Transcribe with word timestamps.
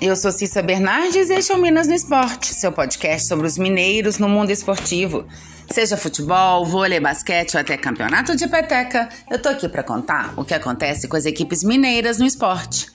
Eu 0.00 0.14
sou 0.16 0.30
Cissa 0.30 0.62
Bernardes 0.62 1.30
e 1.30 1.34
este 1.34 1.52
é 1.52 1.54
o 1.54 1.58
Minas 1.58 1.86
no 1.86 1.94
Esporte, 1.94 2.54
seu 2.54 2.70
podcast 2.70 3.26
sobre 3.26 3.46
os 3.46 3.56
mineiros 3.56 4.18
no 4.18 4.28
mundo 4.28 4.50
esportivo. 4.50 5.26
Seja 5.70 5.96
futebol, 5.96 6.64
vôlei, 6.64 7.00
basquete 7.00 7.54
ou 7.54 7.60
até 7.60 7.76
campeonato 7.76 8.36
de 8.36 8.46
peteca, 8.46 9.08
eu 9.30 9.40
tô 9.40 9.48
aqui 9.48 9.68
para 9.68 9.82
contar 9.82 10.34
o 10.36 10.44
que 10.44 10.54
acontece 10.54 11.08
com 11.08 11.16
as 11.16 11.24
equipes 11.24 11.64
mineiras 11.64 12.18
no 12.18 12.26
esporte. 12.26 12.86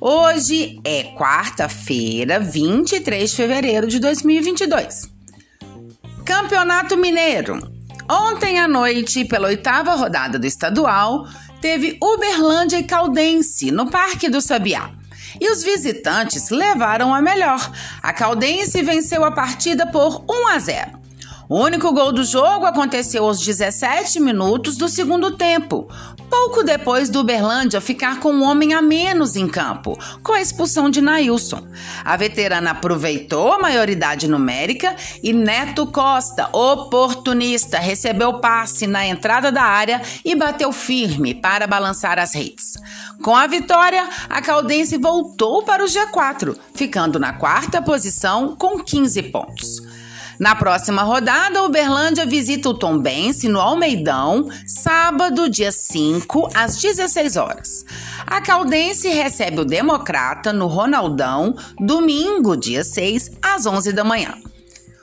Hoje 0.00 0.80
é 0.84 1.04
quarta-feira, 1.16 2.38
23 2.40 3.30
de 3.30 3.36
fevereiro 3.36 3.86
de 3.86 3.98
2022. 3.98 5.08
Campeonato 6.24 6.96
Mineiro. 6.96 7.72
Ontem 8.10 8.58
à 8.58 8.68
noite, 8.68 9.24
pela 9.24 9.48
oitava 9.48 9.94
rodada 9.94 10.38
do 10.38 10.46
estadual, 10.46 11.26
teve 11.60 11.96
Uberlândia 12.02 12.78
e 12.78 12.84
Caldense 12.84 13.70
no 13.70 13.90
Parque 13.90 14.28
do 14.28 14.40
Sabiá. 14.40 14.90
E 15.40 15.50
os 15.50 15.62
visitantes 15.62 16.50
levaram 16.50 17.14
a 17.14 17.20
melhor. 17.20 17.70
A 18.02 18.12
Caldense 18.12 18.82
venceu 18.82 19.24
a 19.24 19.30
partida 19.30 19.86
por 19.86 20.24
1 20.28 20.48
a 20.48 20.58
0. 20.58 21.05
O 21.48 21.60
único 21.60 21.92
gol 21.92 22.10
do 22.10 22.24
jogo 22.24 22.66
aconteceu 22.66 23.24
aos 23.24 23.40
17 23.40 24.18
minutos 24.18 24.76
do 24.76 24.88
segundo 24.88 25.36
tempo, 25.36 25.88
pouco 26.28 26.64
depois 26.64 27.08
do 27.08 27.20
Uberlândia 27.20 27.80
ficar 27.80 28.18
com 28.18 28.32
um 28.32 28.42
homem 28.42 28.74
a 28.74 28.82
menos 28.82 29.36
em 29.36 29.46
campo, 29.46 29.96
com 30.24 30.32
a 30.32 30.40
expulsão 30.40 30.90
de 30.90 31.00
Nailson. 31.00 31.64
A 32.04 32.16
veterana 32.16 32.72
aproveitou 32.72 33.52
a 33.52 33.60
maioridade 33.60 34.26
numérica 34.26 34.96
e 35.22 35.32
Neto 35.32 35.86
Costa, 35.86 36.48
oportunista, 36.52 37.78
recebeu 37.78 38.40
passe 38.40 38.88
na 38.88 39.06
entrada 39.06 39.52
da 39.52 39.62
área 39.62 40.02
e 40.24 40.34
bateu 40.34 40.72
firme 40.72 41.32
para 41.32 41.68
balançar 41.68 42.18
as 42.18 42.34
redes. 42.34 42.74
Com 43.22 43.36
a 43.36 43.46
vitória, 43.46 44.08
a 44.28 44.42
Caldense 44.42 44.98
voltou 44.98 45.62
para 45.62 45.84
o 45.84 45.86
G4, 45.86 46.56
ficando 46.74 47.20
na 47.20 47.32
quarta 47.32 47.80
posição 47.80 48.56
com 48.56 48.80
15 48.80 49.22
pontos. 49.24 49.95
Na 50.38 50.54
próxima 50.54 51.02
rodada, 51.02 51.62
Uberlândia 51.62 52.26
visita 52.26 52.68
o 52.68 52.74
Tombense 52.74 53.48
no 53.48 53.58
Almeidão, 53.58 54.48
sábado, 54.66 55.48
dia 55.48 55.72
5, 55.72 56.50
às 56.54 56.78
16 56.80 57.36
horas. 57.36 57.84
A 58.26 58.40
Caldense 58.40 59.08
recebe 59.08 59.60
o 59.60 59.64
Democrata 59.64 60.52
no 60.52 60.66
Ronaldão, 60.66 61.56
domingo, 61.78 62.56
dia 62.56 62.84
6, 62.84 63.30
às 63.40 63.64
11 63.64 63.92
da 63.92 64.04
manhã. 64.04 64.34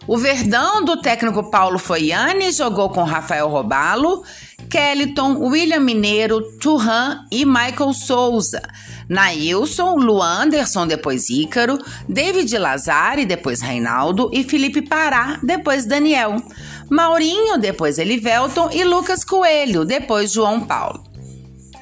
O 0.05 0.17
Verdão 0.17 0.83
do 0.83 1.01
técnico 1.01 1.49
Paulo 1.49 1.79
Foiane 1.79 2.51
jogou 2.51 2.89
com 2.89 3.03
Rafael 3.03 3.47
Robalo, 3.47 4.23
Kellyton, 4.69 5.37
William 5.37 5.81
Mineiro, 5.81 6.41
Turhan 6.59 7.25
e 7.31 7.45
Michael 7.45 7.93
Souza. 7.93 8.61
Nailson, 9.07 9.95
Luanderson, 9.95 10.87
depois 10.87 11.29
Ícaro, 11.29 11.77
David 12.07 12.57
Lazari, 12.57 13.25
depois 13.25 13.61
Reinaldo 13.61 14.29
e 14.33 14.43
Felipe 14.43 14.81
Pará, 14.81 15.39
depois 15.43 15.85
Daniel. 15.85 16.41
Maurinho, 16.89 17.57
depois 17.57 17.97
Elivelton 17.97 18.69
e 18.71 18.83
Lucas 18.83 19.23
Coelho, 19.23 19.85
depois 19.85 20.31
João 20.31 20.61
Paulo. 20.61 21.03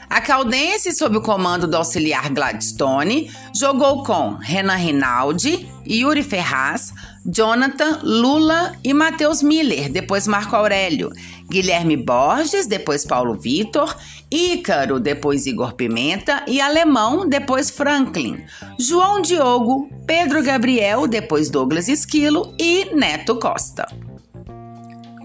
A 0.09 0.19
Caldense, 0.19 0.91
sob 0.91 1.17
o 1.17 1.21
comando 1.21 1.65
do 1.65 1.77
auxiliar 1.77 2.29
Gladstone, 2.29 3.31
jogou 3.55 4.03
com 4.03 4.35
Renan 4.41 4.75
Rinaldi, 4.75 5.69
Yuri 5.87 6.21
Ferraz, 6.21 6.91
Jonathan, 7.25 7.99
Lula 8.03 8.75
e 8.83 8.93
Matheus 8.93 9.43
Miller, 9.43 9.89
depois 9.91 10.27
Marco 10.27 10.55
Aurélio, 10.55 11.11
Guilherme 11.49 11.95
Borges, 11.95 12.65
depois 12.65 13.05
Paulo 13.05 13.35
Vitor, 13.35 13.95
Ícaro, 14.31 14.99
depois 14.99 15.45
Igor 15.45 15.73
Pimenta 15.73 16.43
e 16.47 16.59
Alemão, 16.59 17.27
depois 17.27 17.69
Franklin, 17.69 18.43
João 18.79 19.21
Diogo, 19.21 19.89
Pedro 20.07 20.41
Gabriel, 20.41 21.07
depois 21.07 21.49
Douglas 21.49 21.87
Esquilo 21.87 22.55
e 22.59 22.95
Neto 22.95 23.35
Costa. 23.35 23.85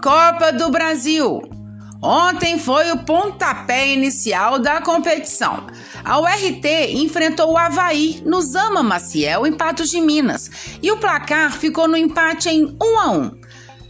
Copa 0.03 0.51
do 0.51 0.69
Brasil. 0.69 1.56
Ontem 2.01 2.59
foi 2.59 2.91
o 2.91 2.99
pontapé 2.99 3.87
inicial 3.87 4.59
da 4.59 4.79
competição. 4.81 5.65
A 6.05 6.19
URT 6.19 6.65
enfrentou 6.93 7.51
o 7.51 7.57
Havaí 7.57 8.21
no 8.23 8.41
Zama 8.41 8.83
Maciel, 8.83 9.47
em 9.47 9.53
Patos 9.53 9.89
de 9.89 9.99
Minas, 9.99 10.49
e 10.81 10.91
o 10.91 10.97
placar 10.97 11.51
ficou 11.53 11.87
no 11.87 11.97
empate 11.97 12.49
em 12.49 12.65
1 12.65 12.99
a 12.99 13.11
1. 13.11 13.31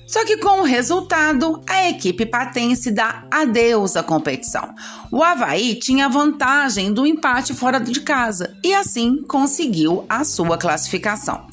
Só 0.07 0.23
que 0.23 0.37
com 0.37 0.61
o 0.61 0.63
resultado, 0.63 1.61
a 1.67 1.89
equipe 1.89 2.25
patense 2.25 2.91
dá 2.91 3.25
adeus 3.29 3.97
à 3.97 4.03
competição. 4.03 4.73
O 5.11 5.21
Havaí 5.21 5.75
tinha 5.75 6.07
vantagem 6.07 6.93
do 6.93 7.05
empate 7.05 7.53
fora 7.53 7.77
de 7.77 7.99
casa 7.99 8.55
e 8.63 8.73
assim 8.73 9.21
conseguiu 9.27 10.05
a 10.07 10.23
sua 10.23 10.57
classificação. 10.57 11.45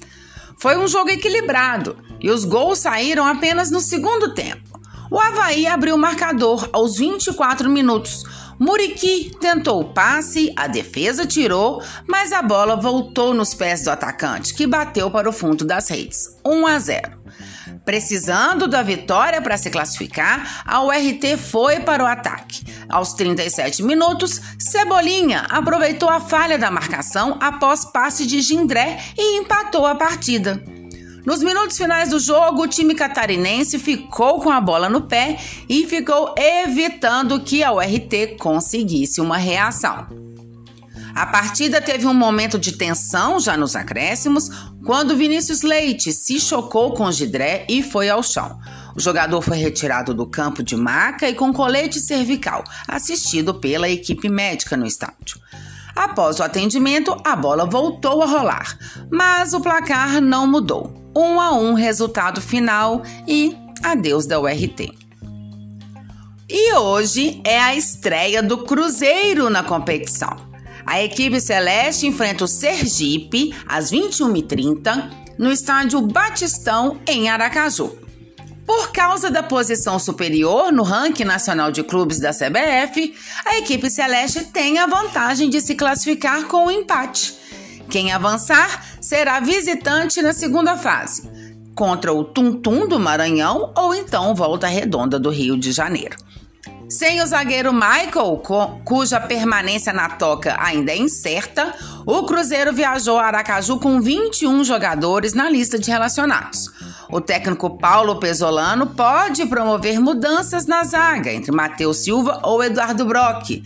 Foi 0.56 0.78
um 0.78 0.86
jogo 0.86 1.10
equilibrado 1.10 1.98
e 2.20 2.30
os 2.30 2.44
gols 2.44 2.78
saíram 2.78 3.26
apenas 3.26 3.72
no 3.72 3.80
segundo 3.80 4.32
tempo. 4.32 4.73
O 5.10 5.18
Havaí 5.18 5.66
abriu 5.66 5.94
o 5.94 5.98
marcador 5.98 6.68
aos 6.72 6.96
24 6.96 7.68
minutos. 7.68 8.24
Muriqui 8.58 9.32
tentou 9.40 9.80
o 9.80 9.92
passe, 9.92 10.52
a 10.56 10.66
defesa 10.66 11.26
tirou, 11.26 11.82
mas 12.08 12.32
a 12.32 12.40
bola 12.40 12.76
voltou 12.76 13.34
nos 13.34 13.52
pés 13.52 13.82
do 13.82 13.90
atacante, 13.90 14.54
que 14.54 14.66
bateu 14.66 15.10
para 15.10 15.28
o 15.28 15.32
fundo 15.32 15.64
das 15.64 15.88
redes. 15.88 16.38
1 16.46 16.66
a 16.66 16.78
0. 16.78 17.24
Precisando 17.84 18.66
da 18.66 18.82
vitória 18.82 19.42
para 19.42 19.58
se 19.58 19.70
classificar, 19.70 20.62
a 20.64 20.82
URT 20.82 21.36
foi 21.36 21.80
para 21.80 22.02
o 22.02 22.06
ataque. 22.06 22.64
Aos 22.88 23.12
37 23.12 23.82
minutos, 23.82 24.40
Cebolinha 24.58 25.46
aproveitou 25.50 26.08
a 26.08 26.20
falha 26.20 26.56
da 26.56 26.70
marcação 26.70 27.36
após 27.40 27.84
passe 27.84 28.26
de 28.26 28.40
Gindré 28.40 28.98
e 29.18 29.38
empatou 29.38 29.86
a 29.86 29.94
partida. 29.94 30.62
Nos 31.24 31.42
minutos 31.42 31.78
finais 31.78 32.10
do 32.10 32.20
jogo, 32.20 32.62
o 32.62 32.68
time 32.68 32.94
catarinense 32.94 33.78
ficou 33.78 34.40
com 34.40 34.50
a 34.50 34.60
bola 34.60 34.90
no 34.90 35.02
pé 35.02 35.38
e 35.66 35.86
ficou 35.86 36.34
evitando 36.36 37.40
que 37.40 37.64
a 37.64 37.72
URT 37.72 38.36
conseguisse 38.38 39.22
uma 39.22 39.38
reação. 39.38 40.06
A 41.14 41.24
partida 41.24 41.80
teve 41.80 42.06
um 42.06 42.12
momento 42.12 42.58
de 42.58 42.72
tensão 42.72 43.40
já 43.40 43.56
nos 43.56 43.74
acréscimos, 43.74 44.50
quando 44.84 45.16
Vinícius 45.16 45.62
Leite 45.62 46.12
se 46.12 46.38
chocou 46.38 46.92
com 46.92 47.10
Gidré 47.10 47.64
e 47.70 47.82
foi 47.82 48.10
ao 48.10 48.22
chão. 48.22 48.58
O 48.94 49.00
jogador 49.00 49.40
foi 49.40 49.56
retirado 49.56 50.12
do 50.12 50.26
campo 50.26 50.62
de 50.62 50.76
maca 50.76 51.28
e 51.28 51.34
com 51.34 51.52
colete 51.52 52.00
cervical, 52.00 52.64
assistido 52.86 53.54
pela 53.54 53.88
equipe 53.88 54.28
médica 54.28 54.76
no 54.76 54.86
estádio. 54.86 55.40
Após 55.94 56.40
o 56.40 56.42
atendimento, 56.42 57.16
a 57.24 57.36
bola 57.36 57.64
voltou 57.64 58.22
a 58.22 58.26
rolar, 58.26 58.76
mas 59.10 59.52
o 59.52 59.60
placar 59.60 60.20
não 60.20 60.46
mudou 60.46 60.92
um 61.16 61.40
a 61.40 61.52
um 61.52 61.74
resultado 61.74 62.40
final 62.40 63.02
e 63.26 63.56
adeus 63.82 64.26
da 64.26 64.40
URT. 64.40 64.92
E 66.48 66.74
hoje 66.74 67.40
é 67.44 67.58
a 67.58 67.74
estreia 67.74 68.42
do 68.42 68.58
Cruzeiro 68.58 69.48
na 69.48 69.62
competição. 69.62 70.36
A 70.84 71.02
equipe 71.02 71.40
celeste 71.40 72.06
enfrenta 72.06 72.44
o 72.44 72.48
Sergipe 72.48 73.54
às 73.66 73.90
21h30 73.90 75.10
no 75.38 75.50
estádio 75.50 76.00
Batistão, 76.02 77.00
em 77.08 77.28
Aracaju. 77.28 78.03
Por 78.66 78.92
causa 78.92 79.30
da 79.30 79.42
posição 79.42 79.98
superior 79.98 80.72
no 80.72 80.82
ranking 80.82 81.24
nacional 81.24 81.70
de 81.70 81.82
clubes 81.82 82.18
da 82.18 82.30
CBF, 82.30 83.14
a 83.44 83.58
equipe 83.58 83.90
celeste 83.90 84.44
tem 84.46 84.78
a 84.78 84.86
vantagem 84.86 85.50
de 85.50 85.60
se 85.60 85.74
classificar 85.74 86.44
com 86.44 86.64
o 86.64 86.66
um 86.66 86.70
empate. 86.70 87.34
Quem 87.90 88.12
avançar 88.12 88.82
será 89.00 89.38
visitante 89.40 90.22
na 90.22 90.32
segunda 90.32 90.76
fase, 90.76 91.30
contra 91.74 92.12
o 92.12 92.24
Tum-Tum 92.24 92.88
do 92.88 92.98
Maranhão 92.98 93.72
ou 93.76 93.94
então 93.94 94.34
Volta 94.34 94.66
Redonda 94.66 95.18
do 95.18 95.28
Rio 95.28 95.58
de 95.58 95.70
Janeiro. 95.70 96.16
Sem 96.88 97.22
o 97.22 97.26
zagueiro 97.26 97.72
Michael, 97.72 98.42
cuja 98.84 99.18
permanência 99.20 99.92
na 99.92 100.08
toca 100.08 100.56
ainda 100.58 100.92
é 100.92 100.96
incerta, 100.96 101.74
o 102.06 102.22
Cruzeiro 102.24 102.72
viajou 102.72 103.18
a 103.18 103.26
Aracaju 103.26 103.78
com 103.78 104.00
21 104.00 104.64
jogadores 104.64 105.34
na 105.34 105.48
lista 105.48 105.78
de 105.78 105.90
relacionados. 105.90 106.70
O 107.14 107.20
técnico 107.20 107.78
Paulo 107.78 108.16
Pesolano 108.16 108.88
pode 108.88 109.46
promover 109.46 110.00
mudanças 110.00 110.66
na 110.66 110.82
zaga 110.82 111.32
entre 111.32 111.52
Matheus 111.52 111.98
Silva 111.98 112.40
ou 112.42 112.60
Eduardo 112.60 113.04
Brock 113.04 113.62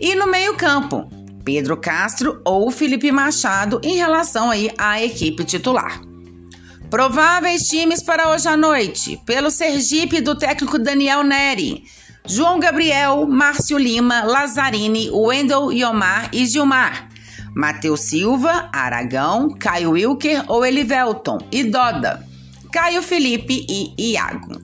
e 0.00 0.14
no 0.14 0.28
meio-campo, 0.28 1.10
Pedro 1.44 1.76
Castro 1.76 2.40
ou 2.44 2.70
Felipe 2.70 3.10
Machado 3.10 3.80
em 3.82 3.96
relação 3.96 4.50
aí 4.52 4.70
à 4.78 5.02
equipe 5.02 5.44
titular. 5.44 6.00
Prováveis 6.88 7.62
times 7.64 8.04
para 8.04 8.30
hoje 8.30 8.46
à 8.46 8.56
noite, 8.56 9.20
pelo 9.26 9.50
Sergipe 9.50 10.20
do 10.20 10.38
técnico 10.38 10.78
Daniel 10.78 11.24
Neri. 11.24 11.82
João 12.24 12.60
Gabriel, 12.60 13.26
Márcio 13.26 13.78
Lima, 13.78 14.22
Lazzarini, 14.22 15.10
Wendel 15.10 15.72
Iomar 15.72 16.30
e 16.32 16.46
Gilmar. 16.46 17.08
Matheus 17.52 18.02
Silva, 18.02 18.70
Aragão, 18.72 19.48
Caio 19.58 19.90
Wilker 19.90 20.44
ou 20.46 20.64
Elivelton 20.64 21.38
e 21.50 21.64
Doda. 21.64 22.30
Caio 22.72 23.02
Felipe 23.02 23.66
e 23.68 24.12
Iago. 24.12 24.58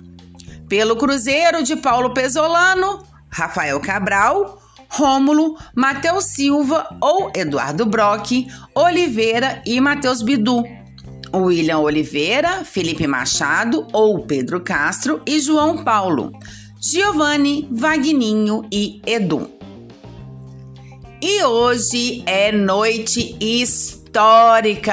Pelo 0.67 0.97
Cruzeiro 0.97 1.63
de 1.63 1.77
Paulo 1.77 2.15
Pesolano, 2.15 3.03
Rafael 3.29 3.79
Cabral, 3.81 4.63
Rômulo, 4.89 5.57
Matheus 5.77 6.25
Silva 6.25 6.89
ou 7.03 7.31
Eduardo 7.35 7.85
Brock, 7.85 8.47
Oliveira 8.75 9.63
e 9.67 9.79
Matheus 9.79 10.23
Bidu. 10.23 10.65
William 11.35 11.81
Oliveira, 11.81 12.65
Felipe 12.65 13.07
Machado 13.07 13.87
ou 13.93 14.21
Pedro 14.21 14.63
Castro 14.63 15.21
e 15.27 15.39
João 15.39 15.85
Paulo. 15.85 16.33
Giovanni, 16.81 17.69
Vagninho 17.71 18.65
e 18.73 19.03
Edu. 19.05 19.51
E 21.21 21.45
hoje 21.45 22.23
é 22.25 22.51
noite 22.53 23.37
histórica 23.39 23.98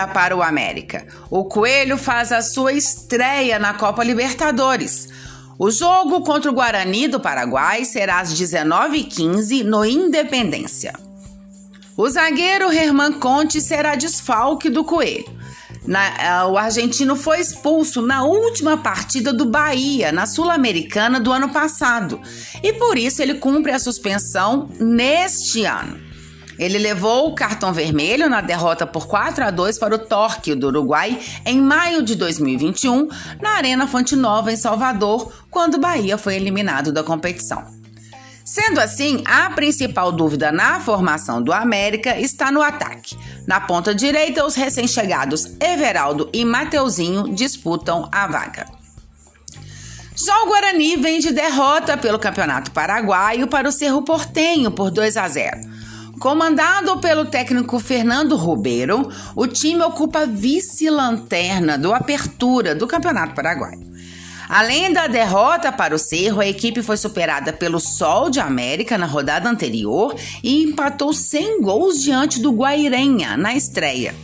para 0.08 0.36
o 0.36 0.44
América. 0.44 1.06
O 1.30 1.46
Coelho 1.46 1.98
faz 1.98 2.32
a 2.32 2.42
sua 2.42 2.74
estreia 2.74 3.58
na 3.58 3.74
Copa 3.74 4.04
Libertadores. 4.04 5.10
O 5.58 5.72
jogo 5.72 6.22
contra 6.22 6.52
o 6.52 6.54
Guarani 6.54 7.08
do 7.08 7.20
Paraguai 7.20 7.86
será 7.86 8.20
às 8.20 8.34
19h15 8.34 9.64
no 9.64 9.86
Independência. 9.86 10.94
O 11.98 12.10
zagueiro 12.10 12.72
Herman 12.72 13.14
Conte 13.14 13.62
será 13.62 13.96
desfalque 13.96 14.70
do 14.70 14.84
Coelho. 14.84 15.34
Na, 15.88 16.46
uh, 16.46 16.52
o 16.52 16.58
argentino 16.58 17.16
foi 17.16 17.40
expulso 17.40 18.02
na 18.02 18.24
última 18.24 18.76
partida 18.76 19.32
do 19.32 19.46
Bahia, 19.46 20.12
na 20.12 20.26
Sul-Americana 20.26 21.20
do 21.20 21.32
ano 21.32 21.50
passado, 21.50 22.20
e 22.64 22.74
por 22.74 22.98
isso 22.98 23.22
ele 23.22 23.36
cumpre 23.36 23.72
a 23.72 23.80
suspensão 23.80 24.68
neste 24.80 25.64
ano. 25.64 26.05
Ele 26.58 26.78
levou 26.78 27.28
o 27.28 27.36
cartão 27.36 27.74
vermelho 27.74 28.30
na 28.30 28.42
derrota 28.42 28.88
por 28.88 29.08
4 29.08 29.46
a 29.46 29.52
2 29.52 29.78
para 29.78 29.96
o 29.96 30.00
Torque 30.00 30.56
do 30.56 30.68
Uruguai 30.68 31.20
em 31.46 31.62
maio 31.62 32.02
de 32.02 32.16
2021, 32.16 33.08
na 33.42 33.52
Arena 33.52 33.88
Fonte 33.88 34.16
Nova, 34.16 34.52
em 34.52 34.56
Salvador, 34.56 35.32
quando 35.50 35.76
o 35.76 35.80
Bahia 35.80 36.18
foi 36.18 36.36
eliminado 36.36 36.92
da 36.92 37.04
competição. 37.04 37.64
Sendo 38.46 38.80
assim, 38.80 39.24
a 39.26 39.50
principal 39.50 40.12
dúvida 40.12 40.52
na 40.52 40.80
formação 40.80 41.42
do 41.42 41.52
América 41.52 42.20
está 42.20 42.52
no 42.52 42.62
ataque. 42.62 43.18
Na 43.48 43.60
ponta 43.60 43.94
direita, 43.94 44.46
os 44.46 44.54
recém-chegados 44.54 45.56
Everaldo 45.60 46.30
e 46.32 46.46
Mateuzinho 46.46 47.34
disputam 47.34 48.08
a 48.12 48.28
vaga. 48.28 48.68
Já 50.16 50.44
o 50.44 50.46
Guarani 50.46 50.96
vem 50.96 51.20
de 51.20 51.34
derrota 51.34 51.98
pelo 51.98 52.20
Campeonato 52.20 52.72
Paraguaio 52.72 53.48
para 53.48 53.68
o 53.68 53.72
Cerro 53.72 54.04
Portenho 54.04 54.72
por 54.72 54.90
2 54.90 55.18
a 55.18 55.28
0. 55.28 55.75
Comandado 56.20 56.98
pelo 57.00 57.26
técnico 57.26 57.78
Fernando 57.78 58.38
Ribeiro, 58.38 59.10
o 59.36 59.46
time 59.46 59.82
ocupa 59.84 60.26
vice-lanterna 60.26 61.78
do 61.78 61.94
Apertura 61.94 62.74
do 62.74 62.88
Campeonato 62.88 63.36
Paraguaio. 63.36 63.94
Além 64.48 64.94
da 64.94 65.08
derrota 65.08 65.72
para 65.72 65.96
o 65.96 66.00
Cerro, 66.00 66.40
a 66.40 66.48
equipe 66.48 66.82
foi 66.82 66.98
superada 66.98 67.52
pelo 67.52 67.80
Sol 67.80 68.30
de 68.30 68.40
América 68.40 68.98
na 68.98 69.06
rodada 69.06 69.50
anterior 69.50 70.16
e 70.44 70.64
empatou 70.64 71.12
100 71.12 71.62
gols 71.62 72.02
diante 72.02 72.40
do 72.40 72.52
Guairenha 72.52 73.36
na 73.36 73.56
estreia. 73.56 74.16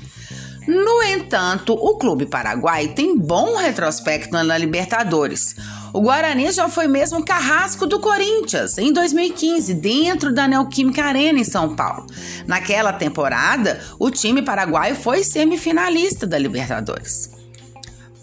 No 0.67 1.01
entanto, 1.01 1.73
o 1.73 1.97
clube 1.97 2.25
paraguai 2.25 2.89
tem 2.89 3.17
bom 3.17 3.57
retrospecto 3.57 4.31
na 4.31 4.57
Libertadores. 4.57 5.55
O 5.91 6.01
Guarani 6.01 6.51
já 6.51 6.69
foi 6.69 6.87
mesmo 6.87 7.25
carrasco 7.25 7.87
do 7.87 7.99
Corinthians 7.99 8.77
em 8.77 8.93
2015, 8.93 9.73
dentro 9.73 10.33
da 10.33 10.47
Neoquímica 10.47 11.03
Arena 11.03 11.39
em 11.39 11.43
São 11.43 11.75
Paulo. 11.75 12.05
Naquela 12.45 12.93
temporada, 12.93 13.81
o 13.99 14.11
time 14.11 14.41
paraguaio 14.41 14.95
foi 14.95 15.23
semifinalista 15.23 16.27
da 16.27 16.37
Libertadores. 16.37 17.31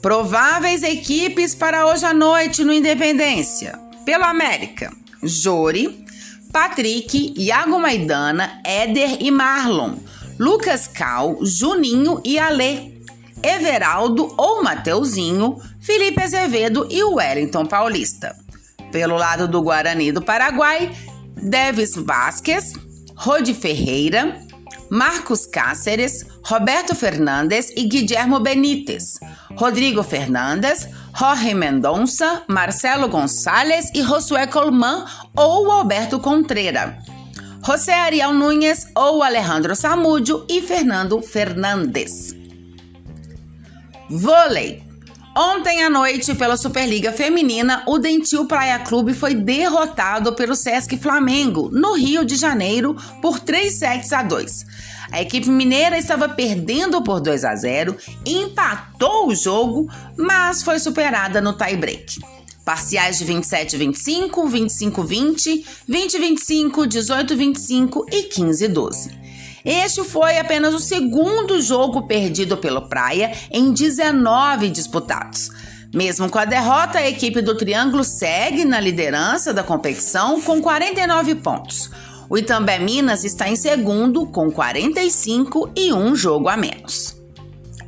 Prováveis 0.01 0.85
equipes 0.85 1.57
para 1.57 1.87
hoje 1.87 2.07
à 2.07 2.15
noite 2.15 2.63
no 2.63 2.73
Independência. 2.73 3.77
Pelo 4.05 4.25
América: 4.25 4.93
Jori, 5.23 6.07
Patrick, 6.53 7.35
Iago 7.37 7.79
Maidana, 7.81 8.61
Éder 8.65 9.19
e 9.21 9.31
Marlon, 9.31 9.97
Lucas 10.39 10.87
Cal, 10.87 11.39
Juninho 11.43 12.21
e 12.25 12.39
Alê. 12.39 12.99
Everaldo 13.43 14.35
ou 14.37 14.63
Mateuzinho, 14.63 15.61
Felipe 15.81 16.21
Azevedo 16.23 16.87
e 16.91 17.03
Wellington 17.05 17.67
Paulista. 17.67 18.35
Pelo 18.91 19.17
lado 19.17 19.47
do 19.47 19.63
Guarani 19.63 20.11
do 20.11 20.21
Paraguai, 20.21 20.91
Devis 21.37 21.95
Vasquez, 21.95 22.73
Rodi 23.15 23.55
Ferreira, 23.55 24.41
Marcos 24.91 25.47
Cáceres, 25.47 26.25
Roberto 26.45 26.95
Fernandes 26.95 27.71
e 27.77 27.85
Guilhermo 27.85 28.41
Benítez, 28.41 29.19
Rodrigo 29.57 30.03
Fernandes, 30.03 30.89
Jorge 31.17 31.53
Mendonça, 31.55 32.43
Marcelo 32.49 33.09
Gonçalves 33.09 33.91
e 33.95 34.03
Josué 34.03 34.47
Colman 34.47 35.05
ou 35.37 35.71
Alberto 35.71 36.19
Contreira. 36.19 36.99
José 37.69 37.93
Ariel 37.93 38.33
Nunes 38.33 38.87
ou 38.97 39.23
Alejandro 39.23 39.77
Samúdio 39.77 40.43
e 40.49 40.63
Fernando 40.63 41.21
Fernandes. 41.21 42.35
Vôlei. 44.09 44.83
Ontem 45.37 45.85
à 45.85 45.91
noite, 45.91 46.35
pela 46.35 46.57
Superliga 46.57 47.13
Feminina, 47.13 47.83
o 47.87 47.99
Dentil 47.99 48.47
Praia 48.47 48.79
Clube 48.79 49.13
foi 49.13 49.35
derrotado 49.35 50.33
pelo 50.33 50.57
Sesc 50.57 50.97
Flamengo, 50.97 51.69
no 51.71 51.93
Rio 51.93 52.25
de 52.25 52.37
Janeiro, 52.37 52.97
por 53.21 53.39
3 53.39 53.71
sets 53.71 54.15
a 54.15 54.23
2. 54.23 54.65
A 55.13 55.21
equipe 55.21 55.51
mineira 55.51 55.99
estava 55.99 56.27
perdendo 56.27 57.03
por 57.03 57.21
2 57.21 57.45
a 57.45 57.55
0, 57.55 57.95
empatou 58.25 59.29
o 59.29 59.35
jogo, 59.35 59.87
mas 60.17 60.63
foi 60.63 60.79
superada 60.79 61.39
no 61.43 61.53
tie-break. 61.53 62.38
Parciais 62.69 63.17
de 63.17 63.25
27-25, 63.25 64.31
25-20, 64.47 65.65
20-25, 65.89 66.87
18-25 66.87 68.05
e 68.13 68.25
15-12. 68.25 69.11
Este 69.65 70.05
foi 70.05 70.37
apenas 70.37 70.75
o 70.75 70.79
segundo 70.79 71.63
jogo 71.63 72.07
perdido 72.07 72.59
pelo 72.59 72.87
Praia 72.87 73.33
em 73.51 73.73
19 73.73 74.69
disputados. 74.69 75.51
Mesmo 75.95 76.29
com 76.29 76.39
a 76.39 76.45
derrota, 76.45 76.99
a 76.99 77.09
equipe 77.09 77.41
do 77.41 77.57
Triângulo 77.57 78.05
segue 78.05 78.67
na 78.67 78.79
liderança 78.79 79.55
da 79.55 79.63
competição 79.63 80.39
com 80.39 80.61
49 80.61 81.37
pontos. 81.37 81.91
O 82.29 82.37
Itambé 82.37 82.79
Minas 82.79 83.25
está 83.25 83.49
em 83.49 83.57
segundo 83.57 84.27
com 84.27 84.51
45 84.51 85.71
e 85.75 85.91
um 85.91 86.15
jogo 86.15 86.51
a 86.51 86.57
menos. 86.59 87.18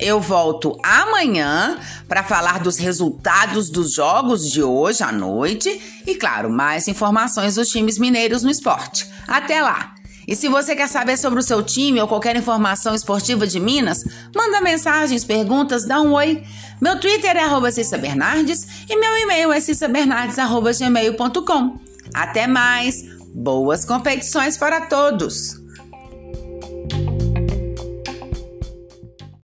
Eu 0.00 0.20
volto 0.20 0.76
amanhã 0.82 1.78
para 2.08 2.24
falar 2.24 2.60
dos 2.60 2.78
resultados 2.78 3.68
dos 3.68 3.92
jogos 3.92 4.50
de 4.50 4.62
hoje 4.62 5.02
à 5.02 5.12
noite 5.12 6.02
e, 6.06 6.14
claro, 6.14 6.48
mais 6.50 6.88
informações 6.88 7.56
dos 7.56 7.68
times 7.68 7.98
mineiros 7.98 8.42
no 8.42 8.50
esporte. 8.50 9.06
Até 9.28 9.60
lá! 9.60 9.94
E 10.26 10.34
se 10.36 10.48
você 10.48 10.74
quer 10.76 10.88
saber 10.88 11.18
sobre 11.18 11.40
o 11.40 11.42
seu 11.42 11.62
time 11.62 12.00
ou 12.00 12.08
qualquer 12.08 12.34
informação 12.36 12.94
esportiva 12.94 13.46
de 13.46 13.60
Minas, 13.60 14.02
manda 14.34 14.60
mensagens, 14.60 15.24
perguntas, 15.24 15.84
dá 15.84 16.00
um 16.00 16.12
oi. 16.12 16.42
Meu 16.80 16.98
Twitter 16.98 17.36
é 17.36 17.42
arroba 17.42 17.68
Bernardes 18.00 18.66
e 18.88 18.96
meu 18.96 19.14
e-mail 19.18 19.52
é 19.52 19.60
cissabernardes.gmail.com. 19.60 21.78
Até 22.14 22.46
mais! 22.46 23.04
Boas 23.34 23.84
competições 23.84 24.56
para 24.56 24.80
todos! 24.82 25.59